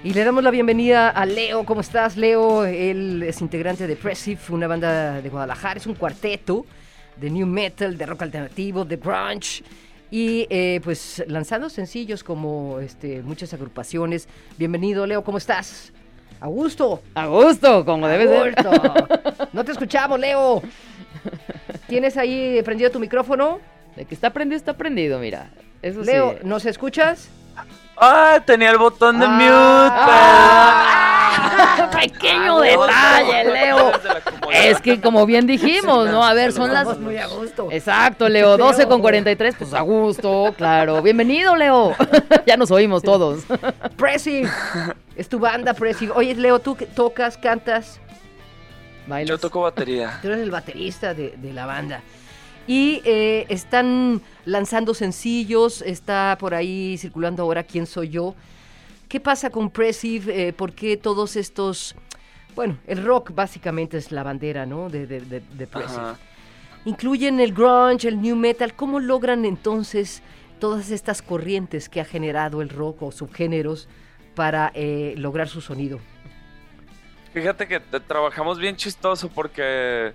[0.04, 1.64] Y le damos la bienvenida a Leo.
[1.64, 2.66] ¿Cómo estás, Leo?
[2.66, 5.80] Él es integrante de Pressive, una banda de Guadalajara.
[5.80, 6.66] Es un cuarteto
[7.18, 9.64] de new metal, de rock alternativo, de grunge.
[10.10, 14.28] Y eh, pues lanzando sencillos como este, muchas agrupaciones.
[14.58, 15.24] Bienvenido, Leo.
[15.24, 15.94] ¿Cómo estás?
[16.40, 17.04] A gusto.
[17.14, 18.56] A gusto, como debe ser.
[19.54, 20.64] No te escuchamos, Leo.
[21.88, 23.60] ¿Tienes ahí prendido tu micrófono?
[23.96, 25.52] De que está prendido, está prendido, mira.
[25.84, 26.48] Eso Leo, sí.
[26.48, 27.30] ¿nos escuchas?
[28.04, 29.28] Ah, tenía el botón de
[30.44, 30.98] Ah,
[32.02, 32.70] pequeño mute.
[32.72, 33.92] detalle, Leo.
[34.52, 36.24] Es que como bien dijimos, ¿no?
[36.24, 36.98] A ver, son las...
[37.00, 37.68] Muy a gusto.
[37.72, 41.02] Exacto, Leo, 12 con 43, pues a gusto, claro.
[41.04, 41.96] Bienvenido, Leo.
[42.48, 43.44] ya nos oímos todos.
[43.98, 44.50] Pressive.
[45.16, 46.12] Es tu banda, Pressive.
[46.16, 48.00] Oye, Leo, ¿tú tocas, cantas?
[49.06, 49.30] Bailas.
[49.30, 50.18] Yo toco batería.
[50.22, 52.02] Tú eres el baterista de, de la banda.
[52.68, 58.36] Y eh, están lanzando sencillos, está por ahí circulando ahora quién soy yo.
[59.10, 60.48] ¿Qué pasa con Pressive?
[60.48, 61.96] Eh, ¿Por qué todos estos...
[62.56, 64.90] Bueno, el rock básicamente es la bandera, ¿no?
[64.90, 66.02] De, de, de, de Pressive.
[66.02, 66.20] Ajá.
[66.86, 68.74] Incluyen el grunge, el new metal.
[68.74, 70.22] ¿Cómo logran entonces
[70.60, 73.88] todas estas corrientes que ha generado el rock o subgéneros
[74.36, 76.00] para eh, lograr su sonido?
[77.34, 80.14] Fíjate que trabajamos bien chistoso porque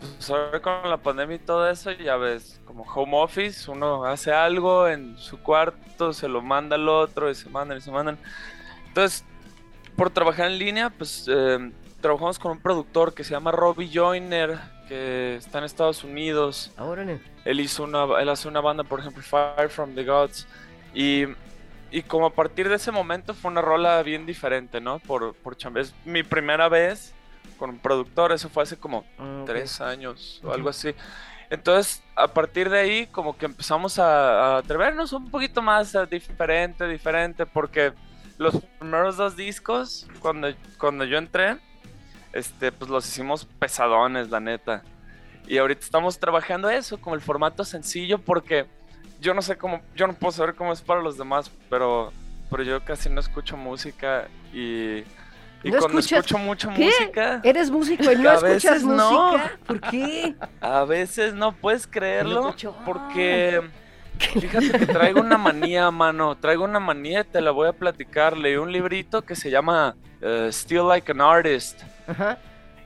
[0.00, 4.32] pues, ahora con la pandemia y todo eso, ya ves, como home office, uno hace
[4.32, 8.18] algo en su cuarto, se lo manda al otro y se mandan y se mandan.
[8.88, 9.24] Entonces,
[9.96, 14.58] por trabajar en línea, pues eh, trabajamos con un productor que se llama Robbie Joyner,
[14.88, 16.72] que está en Estados Unidos.
[16.76, 17.04] Ahora,
[17.44, 20.46] Él hizo una, él hace una banda, por ejemplo, Fire from the Gods.
[20.94, 21.24] Y,
[21.90, 24.98] y como a partir de ese momento fue una rola bien diferente, ¿no?
[25.00, 25.56] Por, por.
[25.76, 27.14] Es mi primera vez
[27.56, 29.46] con un productor, eso fue hace como Ah, ok.
[29.46, 30.94] tres años o algo así.
[31.48, 36.04] Entonces, a partir de ahí, como que empezamos a, a atrevernos un poquito más a
[36.06, 37.92] diferente, diferente, porque
[38.38, 41.56] los primeros dos discos, cuando, cuando yo entré,
[42.32, 44.82] este, pues los hicimos pesadones, la neta.
[45.46, 48.66] Y ahorita estamos trabajando eso, como el formato sencillo, porque
[49.20, 52.12] yo no sé cómo, yo no puedo saber cómo es para los demás, pero,
[52.50, 55.04] pero yo casi no escucho música y,
[55.62, 56.18] y ¿No cuando escuchas?
[56.20, 56.86] escucho mucha ¿Qué?
[56.86, 59.32] música, ¿Eres músico y no escuchas no.
[59.32, 59.58] música?
[59.66, 60.34] ¿Por qué?
[60.60, 63.62] a veces no puedes creerlo, porque
[64.18, 68.36] fíjate que traigo una manía, mano, traigo una manía, te la voy a platicar.
[68.36, 71.82] Leí un librito que se llama eh, Still Like an Artist.
[72.06, 72.38] Ajá.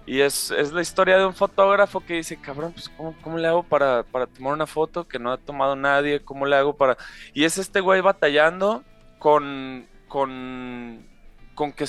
[0.06, 3.46] Y es, es la historia de un fotógrafo que dice, cabrón, pues ¿cómo, cómo le
[3.46, 6.20] hago para, para tomar una foto que no ha tomado nadie?
[6.24, 6.96] ¿Cómo le hago para...?
[7.32, 8.82] Y es este güey batallando
[9.18, 11.06] con, con,
[11.54, 11.84] con que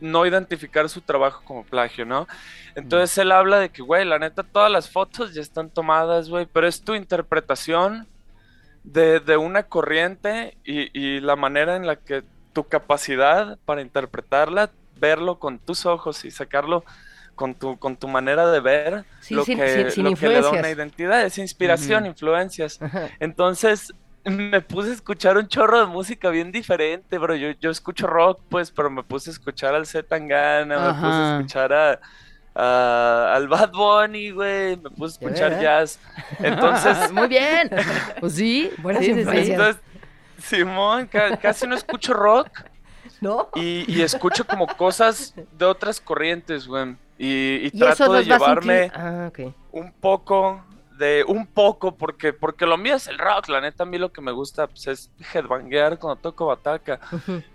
[0.00, 2.26] no identificar su trabajo como plagio, ¿no?
[2.74, 6.46] Entonces él habla de que, güey, la neta, todas las fotos ya están tomadas, güey,
[6.46, 8.06] pero es tu interpretación
[8.82, 14.70] de, de una corriente y, y la manera en la que tu capacidad para interpretarla,
[14.96, 16.84] verlo con tus ojos y sacarlo
[17.34, 20.28] con tu, con tu manera de ver, Sí, lo, sin- que, sin- sin lo que
[20.28, 22.78] le da una identidad, es inspiración, influencias.
[23.20, 23.92] Entonces
[24.24, 27.34] me puse a escuchar un chorro de música bien diferente, bro.
[27.34, 31.06] Yo, yo escucho rock, pues, pero me puse a escuchar al Z Tangana, me puse
[31.16, 32.00] a escuchar a,
[32.54, 35.58] a- al Bad Bunny, güey, me puse a escuchar ¿eh?
[35.62, 35.98] jazz.
[36.40, 37.70] Entonces, Muy bien.
[38.20, 38.70] Pues sí.
[38.78, 39.76] Buenas sí, entonces
[40.42, 42.48] Simón, ca- casi no escucho rock
[43.20, 43.48] ¿No?
[43.54, 46.96] y, y escucho como cosas de otras corrientes, güey.
[47.18, 49.30] Y, y trato de llevarme Ah,
[49.70, 50.64] un poco
[50.98, 54.12] de un poco porque porque lo mío es el rock la neta a mí lo
[54.12, 57.00] que me gusta pues, es headbanguear cuando toco bataca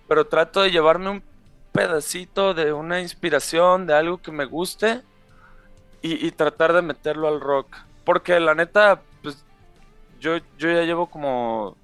[0.07, 1.23] pero trato de llevarme un
[1.71, 5.01] pedacito de una inspiración de algo que me guste
[6.01, 9.45] y, y tratar de meterlo al rock porque la neta pues
[10.19, 11.77] yo yo ya llevo como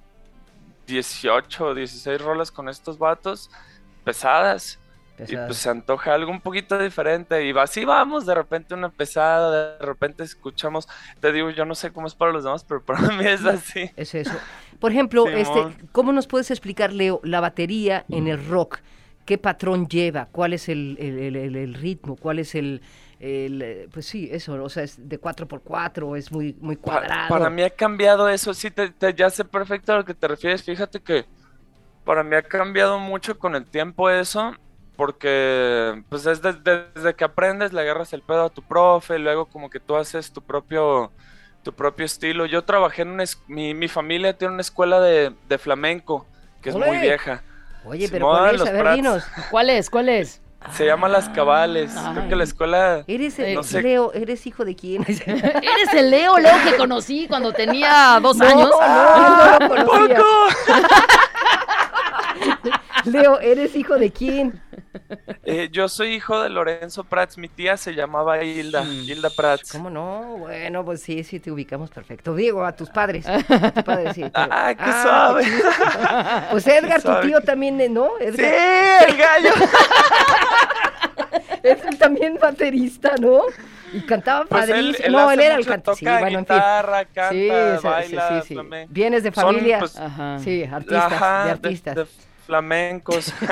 [0.88, 3.50] 18 o 16 rolas con estos vatos
[4.04, 4.78] pesadas
[5.28, 8.90] y pues se antoja algo un poquito diferente y va- así vamos, de repente una
[8.90, 10.88] pesada, de repente escuchamos,
[11.20, 13.90] te digo, yo no sé cómo es para los demás, pero para mí es así.
[13.96, 14.40] Es eso.
[14.80, 15.40] Por ejemplo, Simón.
[15.72, 18.80] este, ¿cómo nos puedes explicar, Leo, la batería en el rock?
[19.26, 20.28] ¿Qué patrón lleva?
[20.32, 22.16] ¿Cuál es el, el- el- el- el ritmo?
[22.16, 22.82] ¿Cuál es el,
[23.20, 27.30] el, Pues sí, eso, o sea, es de 4x4, es muy, muy cuadrado.
[27.30, 30.28] para mí ha cambiado eso, sí, te, te- ya sé perfecto a lo que te
[30.28, 31.26] refieres, fíjate que
[32.04, 34.54] para mí ha cambiado mucho con el tiempo eso,
[34.96, 39.46] porque pues es desde, desde que aprendes, le agarras el pedo a tu profe, luego
[39.46, 41.12] como que tú haces tu propio
[41.64, 42.46] tu propio estilo.
[42.46, 46.26] Yo trabajé en una, mi, mi familia tiene una escuela de, de flamenco,
[46.62, 47.42] que es muy vieja.
[47.86, 48.62] Oye, pero ¿cuál es?
[48.62, 49.24] A ver, dinos.
[49.50, 49.90] ¿Cuál es?
[49.90, 50.42] ¿Cuál es?
[50.74, 51.92] Se llama Las Cabales.
[52.14, 53.04] Creo que la escuela...
[53.06, 53.84] ¿Eres, el- No sé.
[53.84, 55.04] Leo, ¿eres hijo de quién?
[55.08, 58.70] ¿Eres el Leo, Leo que conocí cuando tenía dos No, años?
[58.72, 60.18] no, no lo conocía.
[63.06, 64.62] Leo, ¿eres hijo de quién?
[65.44, 69.72] Eh, yo soy hijo de Lorenzo Prats, mi tía se llamaba Hilda, Hilda Prats.
[69.72, 70.38] ¿Cómo no?
[70.40, 72.36] Bueno, pues sí, sí te ubicamos perfecto.
[72.36, 73.26] Digo, a tus padres.
[73.28, 75.44] A tus padres, sí, ¡Ah, qué Ah, suave!
[75.44, 75.70] chido.
[76.52, 78.10] Pues Edgar, tu tío también, eh, ¿no?
[78.20, 79.50] ¡Sí, el gallo!
[81.64, 83.42] es también baterista, ¿no?
[83.94, 85.06] Y cantaba Pues él, padrísimo.
[85.06, 86.00] él no, él era el cantante.
[86.00, 86.56] Sí, toca bueno, en fin.
[86.56, 87.50] guitarra, canta, Sí,
[87.82, 88.54] sí, baila, sí, sí.
[88.56, 88.94] flamenco.
[88.94, 89.80] Vienes de Son, familia.
[89.80, 90.40] pues, Ajá.
[90.40, 91.96] Sí, artistas, Ajá, de artistas.
[91.96, 92.08] de
[92.46, 93.34] flamencos.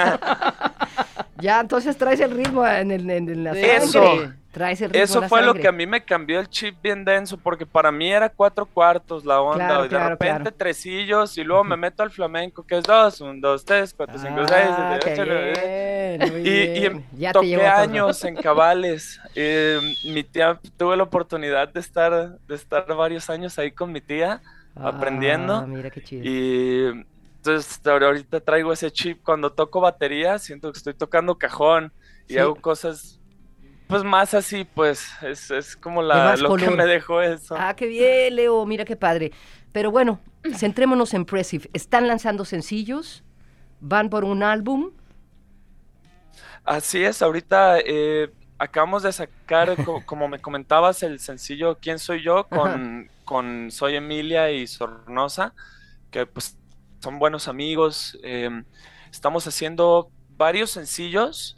[1.37, 3.75] Ya, entonces traes el ritmo en, el, en, en la sangre.
[3.75, 4.31] Eso.
[4.51, 6.77] Traes el ritmo en Eso la fue lo que a mí me cambió el chip
[6.81, 10.41] bien denso, porque para mí era cuatro cuartos la onda, Claro, y de claro, repente
[10.43, 10.55] claro.
[10.55, 14.45] tresillos, y luego me meto al flamenco, que es dos, un, dos, tres, cuatro, cinco,
[14.47, 17.05] seis, Ah, siete, ocho, nueve, bien, muy Y, y.
[17.19, 19.19] Ya toqué años en cabales.
[19.35, 23.99] Eh, mi tía, tuve la oportunidad de estar, de estar varios años ahí con mi
[23.99, 24.39] tía,
[24.75, 25.55] aprendiendo.
[25.55, 26.23] Ah, mira qué chido.
[26.23, 27.05] Y
[27.45, 29.21] entonces ahora- ahorita traigo ese chip.
[29.23, 31.91] Cuando toco batería, siento que estoy tocando cajón
[32.27, 32.39] y Sí.
[32.39, 33.19] hago cosas
[33.87, 37.55] pues más así, pues es, es como la, lo que me dejó eso.
[37.59, 39.31] Ah, qué bien, Leo, mira qué padre.
[39.71, 40.19] Pero bueno,
[40.55, 41.69] centrémonos en Pressive.
[41.73, 43.23] ¿Están lanzando sencillos?
[43.81, 44.91] ¿Van por un álbum?
[46.63, 52.23] Así es, ahorita eh, acabamos de sacar, co- como me comentabas, el sencillo ¿Quién soy
[52.23, 52.47] yo?
[52.47, 55.53] con, con Soy Emilia y Sornosa,
[56.09, 56.57] que pues
[57.03, 58.17] son buenos amigos.
[58.23, 58.63] eh,
[59.11, 61.57] estamos haciendo varios sencillos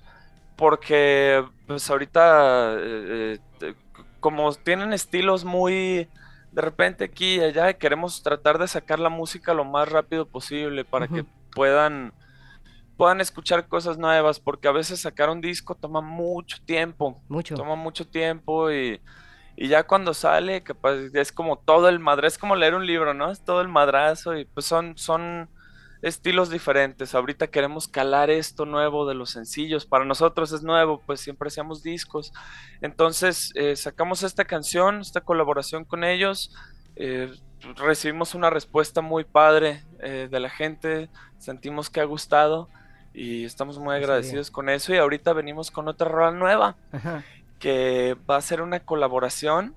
[0.56, 3.74] porque pues ahorita eh, eh,
[4.20, 6.10] como tienen estilos muy
[6.52, 10.84] de repente aquí y allá queremos tratar de sacar la música lo más rápido posible
[10.84, 12.12] para que puedan
[12.98, 17.54] puedan escuchar cosas nuevas porque a veces sacar un disco toma mucho tiempo Mucho.
[17.56, 19.00] toma mucho tiempo y,
[19.58, 22.86] Y ya cuando sale, que pues es como todo el madre, es como leer un
[22.86, 23.32] libro, ¿no?
[23.32, 25.50] Es todo el madrazo y pues son, son
[26.02, 27.16] estilos diferentes.
[27.16, 29.86] Ahorita queremos calar esto nuevo de los sencillos.
[29.86, 32.34] Para nosotros es nuevo, pues siempre hacíamos discos.
[32.82, 36.54] Entonces eh, sacamos esta canción, esta colaboración con ellos.
[36.96, 37.34] eh,
[37.78, 41.10] recibimos una respuesta muy padre eh, de la gente.
[41.40, 42.70] Sentimos que ha gustado
[43.14, 44.94] y estamos muy Está agradecidos con eso.
[44.94, 47.24] Y ahorita venimos con otra rola nueva Ajá.
[47.60, 49.74] Que va a ser una colaboración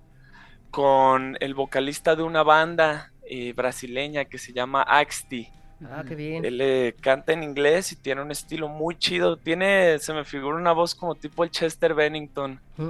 [0.71, 5.49] con el vocalista de una banda eh, brasileña que se llama Axti.
[5.85, 6.45] Ah, qué bien.
[6.45, 9.37] Él eh, canta en inglés y tiene un estilo muy chido.
[9.37, 12.61] Tiene, se me figura una voz como tipo el Chester Bennington.
[12.77, 12.89] Mm,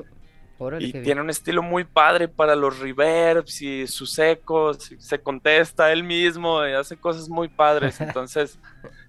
[0.61, 1.05] Órale, Y bien.
[1.05, 4.90] tiene un estilo muy padre para los reverbs y sus ecos.
[4.98, 8.01] se contesta él mismo y hace cosas muy padres.
[8.01, 8.59] Entonces,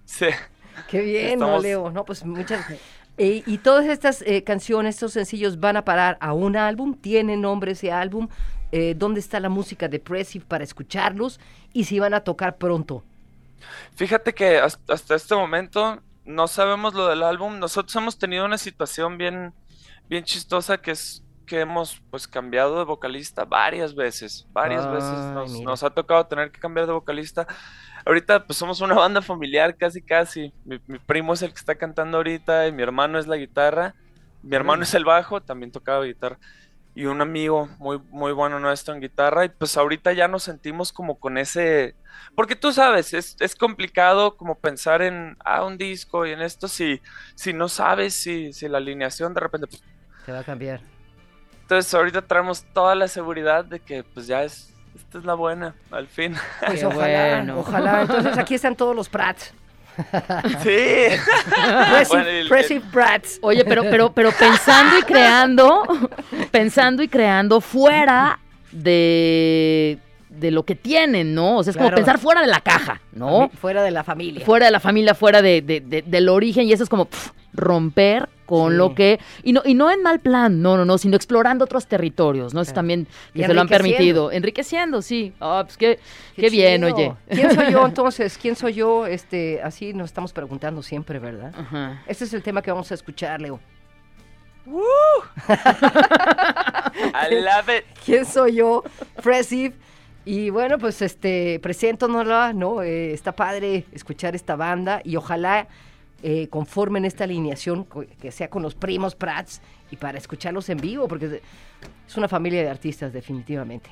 [0.04, 0.26] sí.
[0.88, 1.90] Qué bien, no, Estamos- Leo.
[1.90, 2.64] No, pues muchas.
[3.22, 6.94] Eh, y todas estas eh, canciones, estos sencillos van a parar a un álbum.
[6.94, 8.28] ¿Tiene nombre ese álbum?
[8.72, 11.38] Eh, ¿Dónde está la música Depressive para escucharlos?
[11.74, 13.04] Y si van a tocar pronto.
[13.94, 17.58] Fíjate que hasta, hasta este momento no sabemos lo del álbum.
[17.58, 19.52] Nosotros hemos tenido una situación bien,
[20.08, 24.46] bien chistosa que es que hemos pues cambiado de vocalista varias veces.
[24.52, 25.64] Varias veces Ay, nos, mira.
[25.64, 27.46] nos ha tocado tener que cambiar de vocalista.
[28.04, 30.52] Ahorita pues somos una banda familiar casi casi.
[30.64, 33.94] Mi, mi primo es el que está cantando ahorita y mi hermano es la guitarra.
[34.42, 34.84] Mi hermano Órale.
[34.84, 36.38] es el bajo, también tocaba guitarra.
[36.94, 39.44] Y un amigo muy, muy bueno nuestro en guitarra.
[39.44, 41.96] Y pues ahorita ya nos sentimos como con ese...
[42.34, 46.68] Porque tú sabes, es, es complicado como pensar en ah, un disco y en esto
[46.68, 47.00] si,
[47.34, 49.66] si no sabes si, si la alineación de repente...
[49.68, 49.82] pues,
[50.24, 50.82] Se va a cambiar.
[51.62, 54.69] entonces ahorita traemos toda la seguridad de que pues ya es...
[54.96, 56.34] Esta es la buena, al fin.
[56.66, 57.58] Pues Qué ojalá, bueno.
[57.60, 58.02] ojalá.
[58.02, 59.52] Entonces aquí están todos los Prats.
[60.62, 61.16] sí.
[62.24, 63.38] Depressive Prats.
[63.42, 65.82] Oye, pero, pero, pero pensando y creando,
[66.50, 68.38] pensando y creando fuera
[68.72, 69.98] de,
[70.30, 71.58] de lo que tienen, ¿no?
[71.58, 73.50] O sea, es como pensar fuera de la caja, ¿no?
[73.60, 74.44] Fuera de la familia.
[74.46, 77.08] Fuera de la familia, fuera de, de- de- del origen, y eso es como
[77.52, 78.76] romper con Sí.
[78.78, 79.18] lo que.
[79.42, 82.60] Y no, y no en mal plan, no, no, no, sino explorando otros territorios, ¿no?
[82.60, 84.30] Eso también que se lo han permitido.
[84.32, 85.32] Enriqueciendo, sí.
[85.40, 85.98] Ah, pues qué,
[86.36, 87.12] qué, bien, oye.
[87.28, 88.38] ¿Quién soy yo entonces?
[88.40, 89.06] ¿Quién soy yo?
[89.06, 91.52] Este, así nos estamos preguntando siempre, ¿verdad?
[91.56, 92.02] Ajá.
[92.06, 93.58] Este es el tema que vamos a escuchar, Leo.
[97.14, 97.84] I love it.
[98.04, 98.84] ¿Quién soy yo?
[99.22, 99.74] Pressive.
[100.32, 102.82] Y bueno, pues este, preséntanosla, ¿no?
[102.82, 105.66] Eh, está padre escuchar esta banda y ojalá
[106.22, 107.84] eh, conformen esta alineación
[108.20, 111.42] que sea con los primos Prats y para escucharlos en vivo, porque
[112.06, 113.90] es una familia de artistas, definitivamente.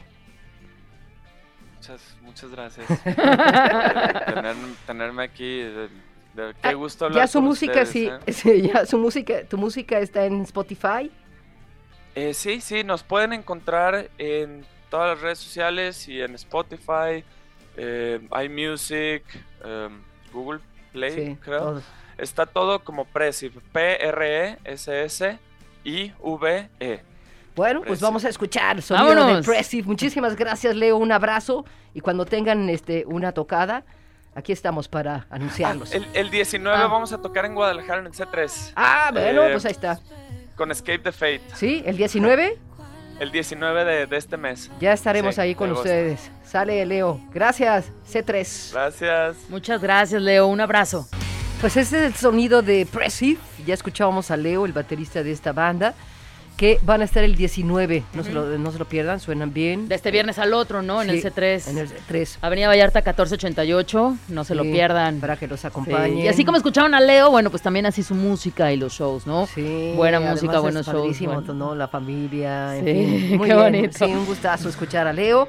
[1.74, 2.87] Muchas, muchas gracias.
[3.05, 5.59] Tener- tenerme aquí.
[5.62, 5.88] de-
[6.37, 8.33] de- qué Ah, gusto hablar Ya su con música, ustedes, sí, ¿eh?
[8.33, 11.11] sí, ya su música, tu música está en Spotify.
[12.14, 17.24] Eh, sí, sí, nos pueden encontrar en todas las redes sociales y en Spotify,
[17.77, 19.22] eh, iMusic,
[19.64, 20.01] em,
[20.33, 20.61] Google
[20.92, 21.59] Play, Sí, creo.
[21.61, 21.85] todos.
[22.18, 23.61] Está todo como Presiv,
[25.85, 27.03] P-R-E-S-S-I-V-E.
[27.55, 29.46] Bueno, pues vamos a escuchar el sonido de Vámonos.
[29.46, 29.87] Pressive.
[29.87, 30.96] Muchísimas gracias, Leo.
[30.96, 31.64] Un abrazo.
[31.92, 33.85] Y cuando tengan este una tocada,
[34.35, 35.92] aquí estamos para anunciarlos.
[35.92, 36.87] El, el 19 Ah.
[36.87, 39.98] vamos a tocar en Guadalajara en el C3 Ah, bueno, Eh, pues ahí está.
[40.57, 42.59] con Escape the Fate, Sí, el 19
[43.21, 44.71] el 19 de, de este mes.
[44.81, 46.31] ya estaremos Sí, ahí con ustedes.
[46.45, 47.21] Sale, Leo.
[47.33, 48.73] Gracias, C3.
[48.73, 49.37] Gracias.
[49.49, 50.47] Muchas gracias, Leo.
[50.47, 51.07] Un abrazo.
[51.61, 53.41] Pues ese es el sonido de Pressive.
[53.67, 55.95] Ya escuchábamos a Leo, el baterista de esta banda,
[56.59, 58.03] que van a estar el 19.
[58.14, 59.88] No, se, lo, no se lo pierdan, suenan bien.
[59.88, 61.01] De este viernes al otro, ¿no?
[61.01, 61.68] En Sí, el C3.
[61.71, 62.38] En el C3.
[62.42, 64.16] Avenida Vallarta 1488.
[64.29, 65.21] No se lo pierdan.
[65.21, 66.18] Para que los Sí, acompañen.
[66.18, 69.25] Y así como escucharon a Leo, bueno, pues también así su música y los shows,
[69.27, 69.47] ¿no?
[69.47, 71.18] Sí, Buena música, es buenos shows.
[71.21, 71.55] bueno.
[71.55, 71.75] ¿no?
[71.77, 73.59] La familia, en fin, muy qué bien.
[73.64, 73.99] bonito.
[74.05, 75.49] Sí, un gustazo escuchar a Leo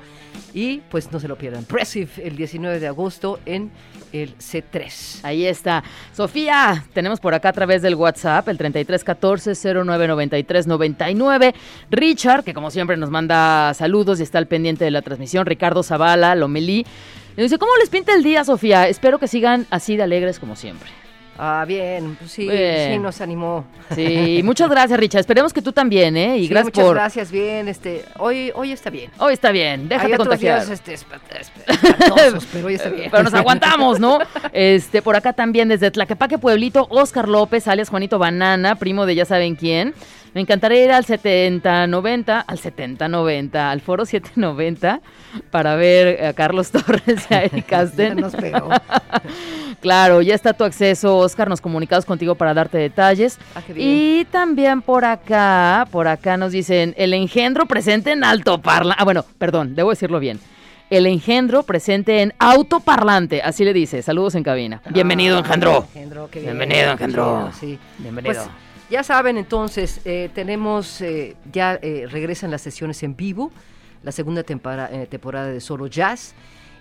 [0.53, 1.63] y pues no se lo pierdan.
[1.65, 3.71] Pressive el 19 de agosto en
[4.11, 5.19] el C3.
[5.23, 5.83] Ahí está.
[6.13, 11.55] Sofía, tenemos por acá a través del WhatsApp el 3314 0993 99.
[11.91, 15.45] Richard, que como siempre nos manda saludos y está al pendiente de la transmisión.
[15.45, 16.85] Ricardo Zavala, Lomelí.
[17.37, 18.87] Y dice, ¿cómo les pinta el día, Sofía?
[18.87, 20.89] Espero que sigan así de alegres como siempre.
[21.41, 22.91] Ah, bien, pues sí, Bien.
[22.95, 23.63] sí nos animó.
[23.95, 25.21] Sí, muchas gracias, Richard.
[25.21, 26.37] Esperemos que tú también, ¿eh?
[26.37, 26.95] Y Sí, gracias muchas por...
[26.95, 29.09] gracias, bien, este, hoy, hoy está bien.
[29.19, 30.65] Hoy está bien, déjate Hay otros contagiar.
[30.65, 30.97] días, este,
[32.51, 33.09] pero hoy está bien.
[33.09, 34.19] Pero nos aguantamos, ¿no?
[34.51, 39.23] Este, por acá también desde Tlaquepaque Pueblito, Oscar López, alias Juanito Banana, primo de ya
[39.23, 39.93] saben quién.
[40.33, 45.01] Me encantaría ir al 70-90, al 70-90, al foro 790
[45.51, 48.17] para ver a Carlos Torres y a Eric Casten.
[48.17, 48.69] nos pegó.
[49.81, 51.47] Claro, ya está tu acceso, Oscar.
[51.47, 53.39] Nos comunicamos contigo para darte detalles.
[53.55, 53.87] Ah, qué bien.
[53.89, 58.97] Y también por acá, por acá nos dicen el engendro presente en altoparlante.
[59.01, 60.37] Ah, bueno, perdón, debo decirlo bien.
[60.89, 64.01] El engendro presente en autoparlante, así le dice.
[64.01, 64.81] Saludos en cabina.
[64.89, 65.85] Bienvenido, Ah, engendro.
[65.93, 67.49] engendro, qué bien, Bienvenido, engendro.
[67.57, 67.79] sí.
[67.99, 68.33] Bienvenido.
[68.33, 68.49] Pues
[68.89, 73.51] ya saben, entonces, eh, tenemos, eh, ya eh, regresan las sesiones en vivo,
[74.03, 76.33] la segunda tempora- eh, temporada de Solo Jazz.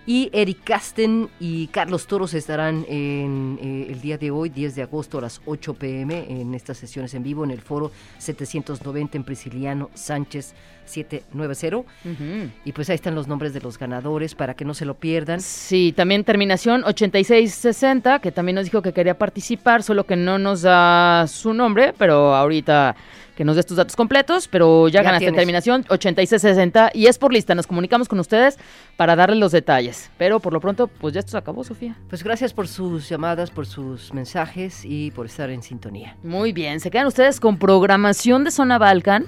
[0.09, 4.81] Y Eric Casten y Carlos Toros estarán en, eh, el día de hoy, 10 de
[4.81, 9.23] agosto a las 8 pm, en estas sesiones en vivo en el foro 790 en
[9.23, 10.55] Prisciliano Sánchez
[10.85, 11.77] 790.
[11.77, 12.49] Ujú.
[12.65, 15.41] Y pues ahí están los nombres de los ganadores para que no se lo pierdan.
[15.41, 20.63] Sí, también terminación 8660, que también nos dijo que quería participar, solo que no nos
[20.63, 22.95] da su nombre, pero ahorita
[23.39, 25.37] que nos des tus datos completos, pero ya, Ya ganaste tienes.
[25.37, 28.59] terminación 8660 y es por lista, nos comunicamos con ustedes
[28.97, 30.11] para darles los detalles.
[30.17, 31.95] Pero por lo pronto, pues ya esto se acabó, Sofía.
[32.09, 36.17] Pues gracias por sus llamadas, por sus mensajes y por estar en sintonía.
[36.21, 39.25] Muy bien, se quedan ustedes con programación de Zona Balcan.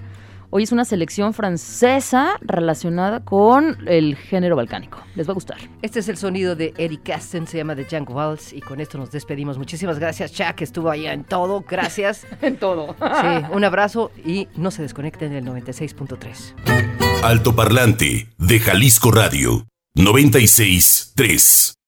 [0.54, 5.02] Hoy es una selección francesa relacionada con el género balcánico.
[5.16, 5.58] Les va a gustar.
[5.82, 8.98] Este es el sonido de Eric Casten, se llama The Junk Waltz y con esto
[8.98, 9.58] nos despedimos.
[9.58, 11.64] Muchísimas gracias, Chuck, que estuvo ahí en todo.
[11.68, 12.28] Gracias.
[12.42, 12.96] En todo.
[13.00, 17.24] Sí, un abrazo y no se desconecten del 96.3.
[17.24, 21.76] Altoparlante de Jalisco Radio 96.3.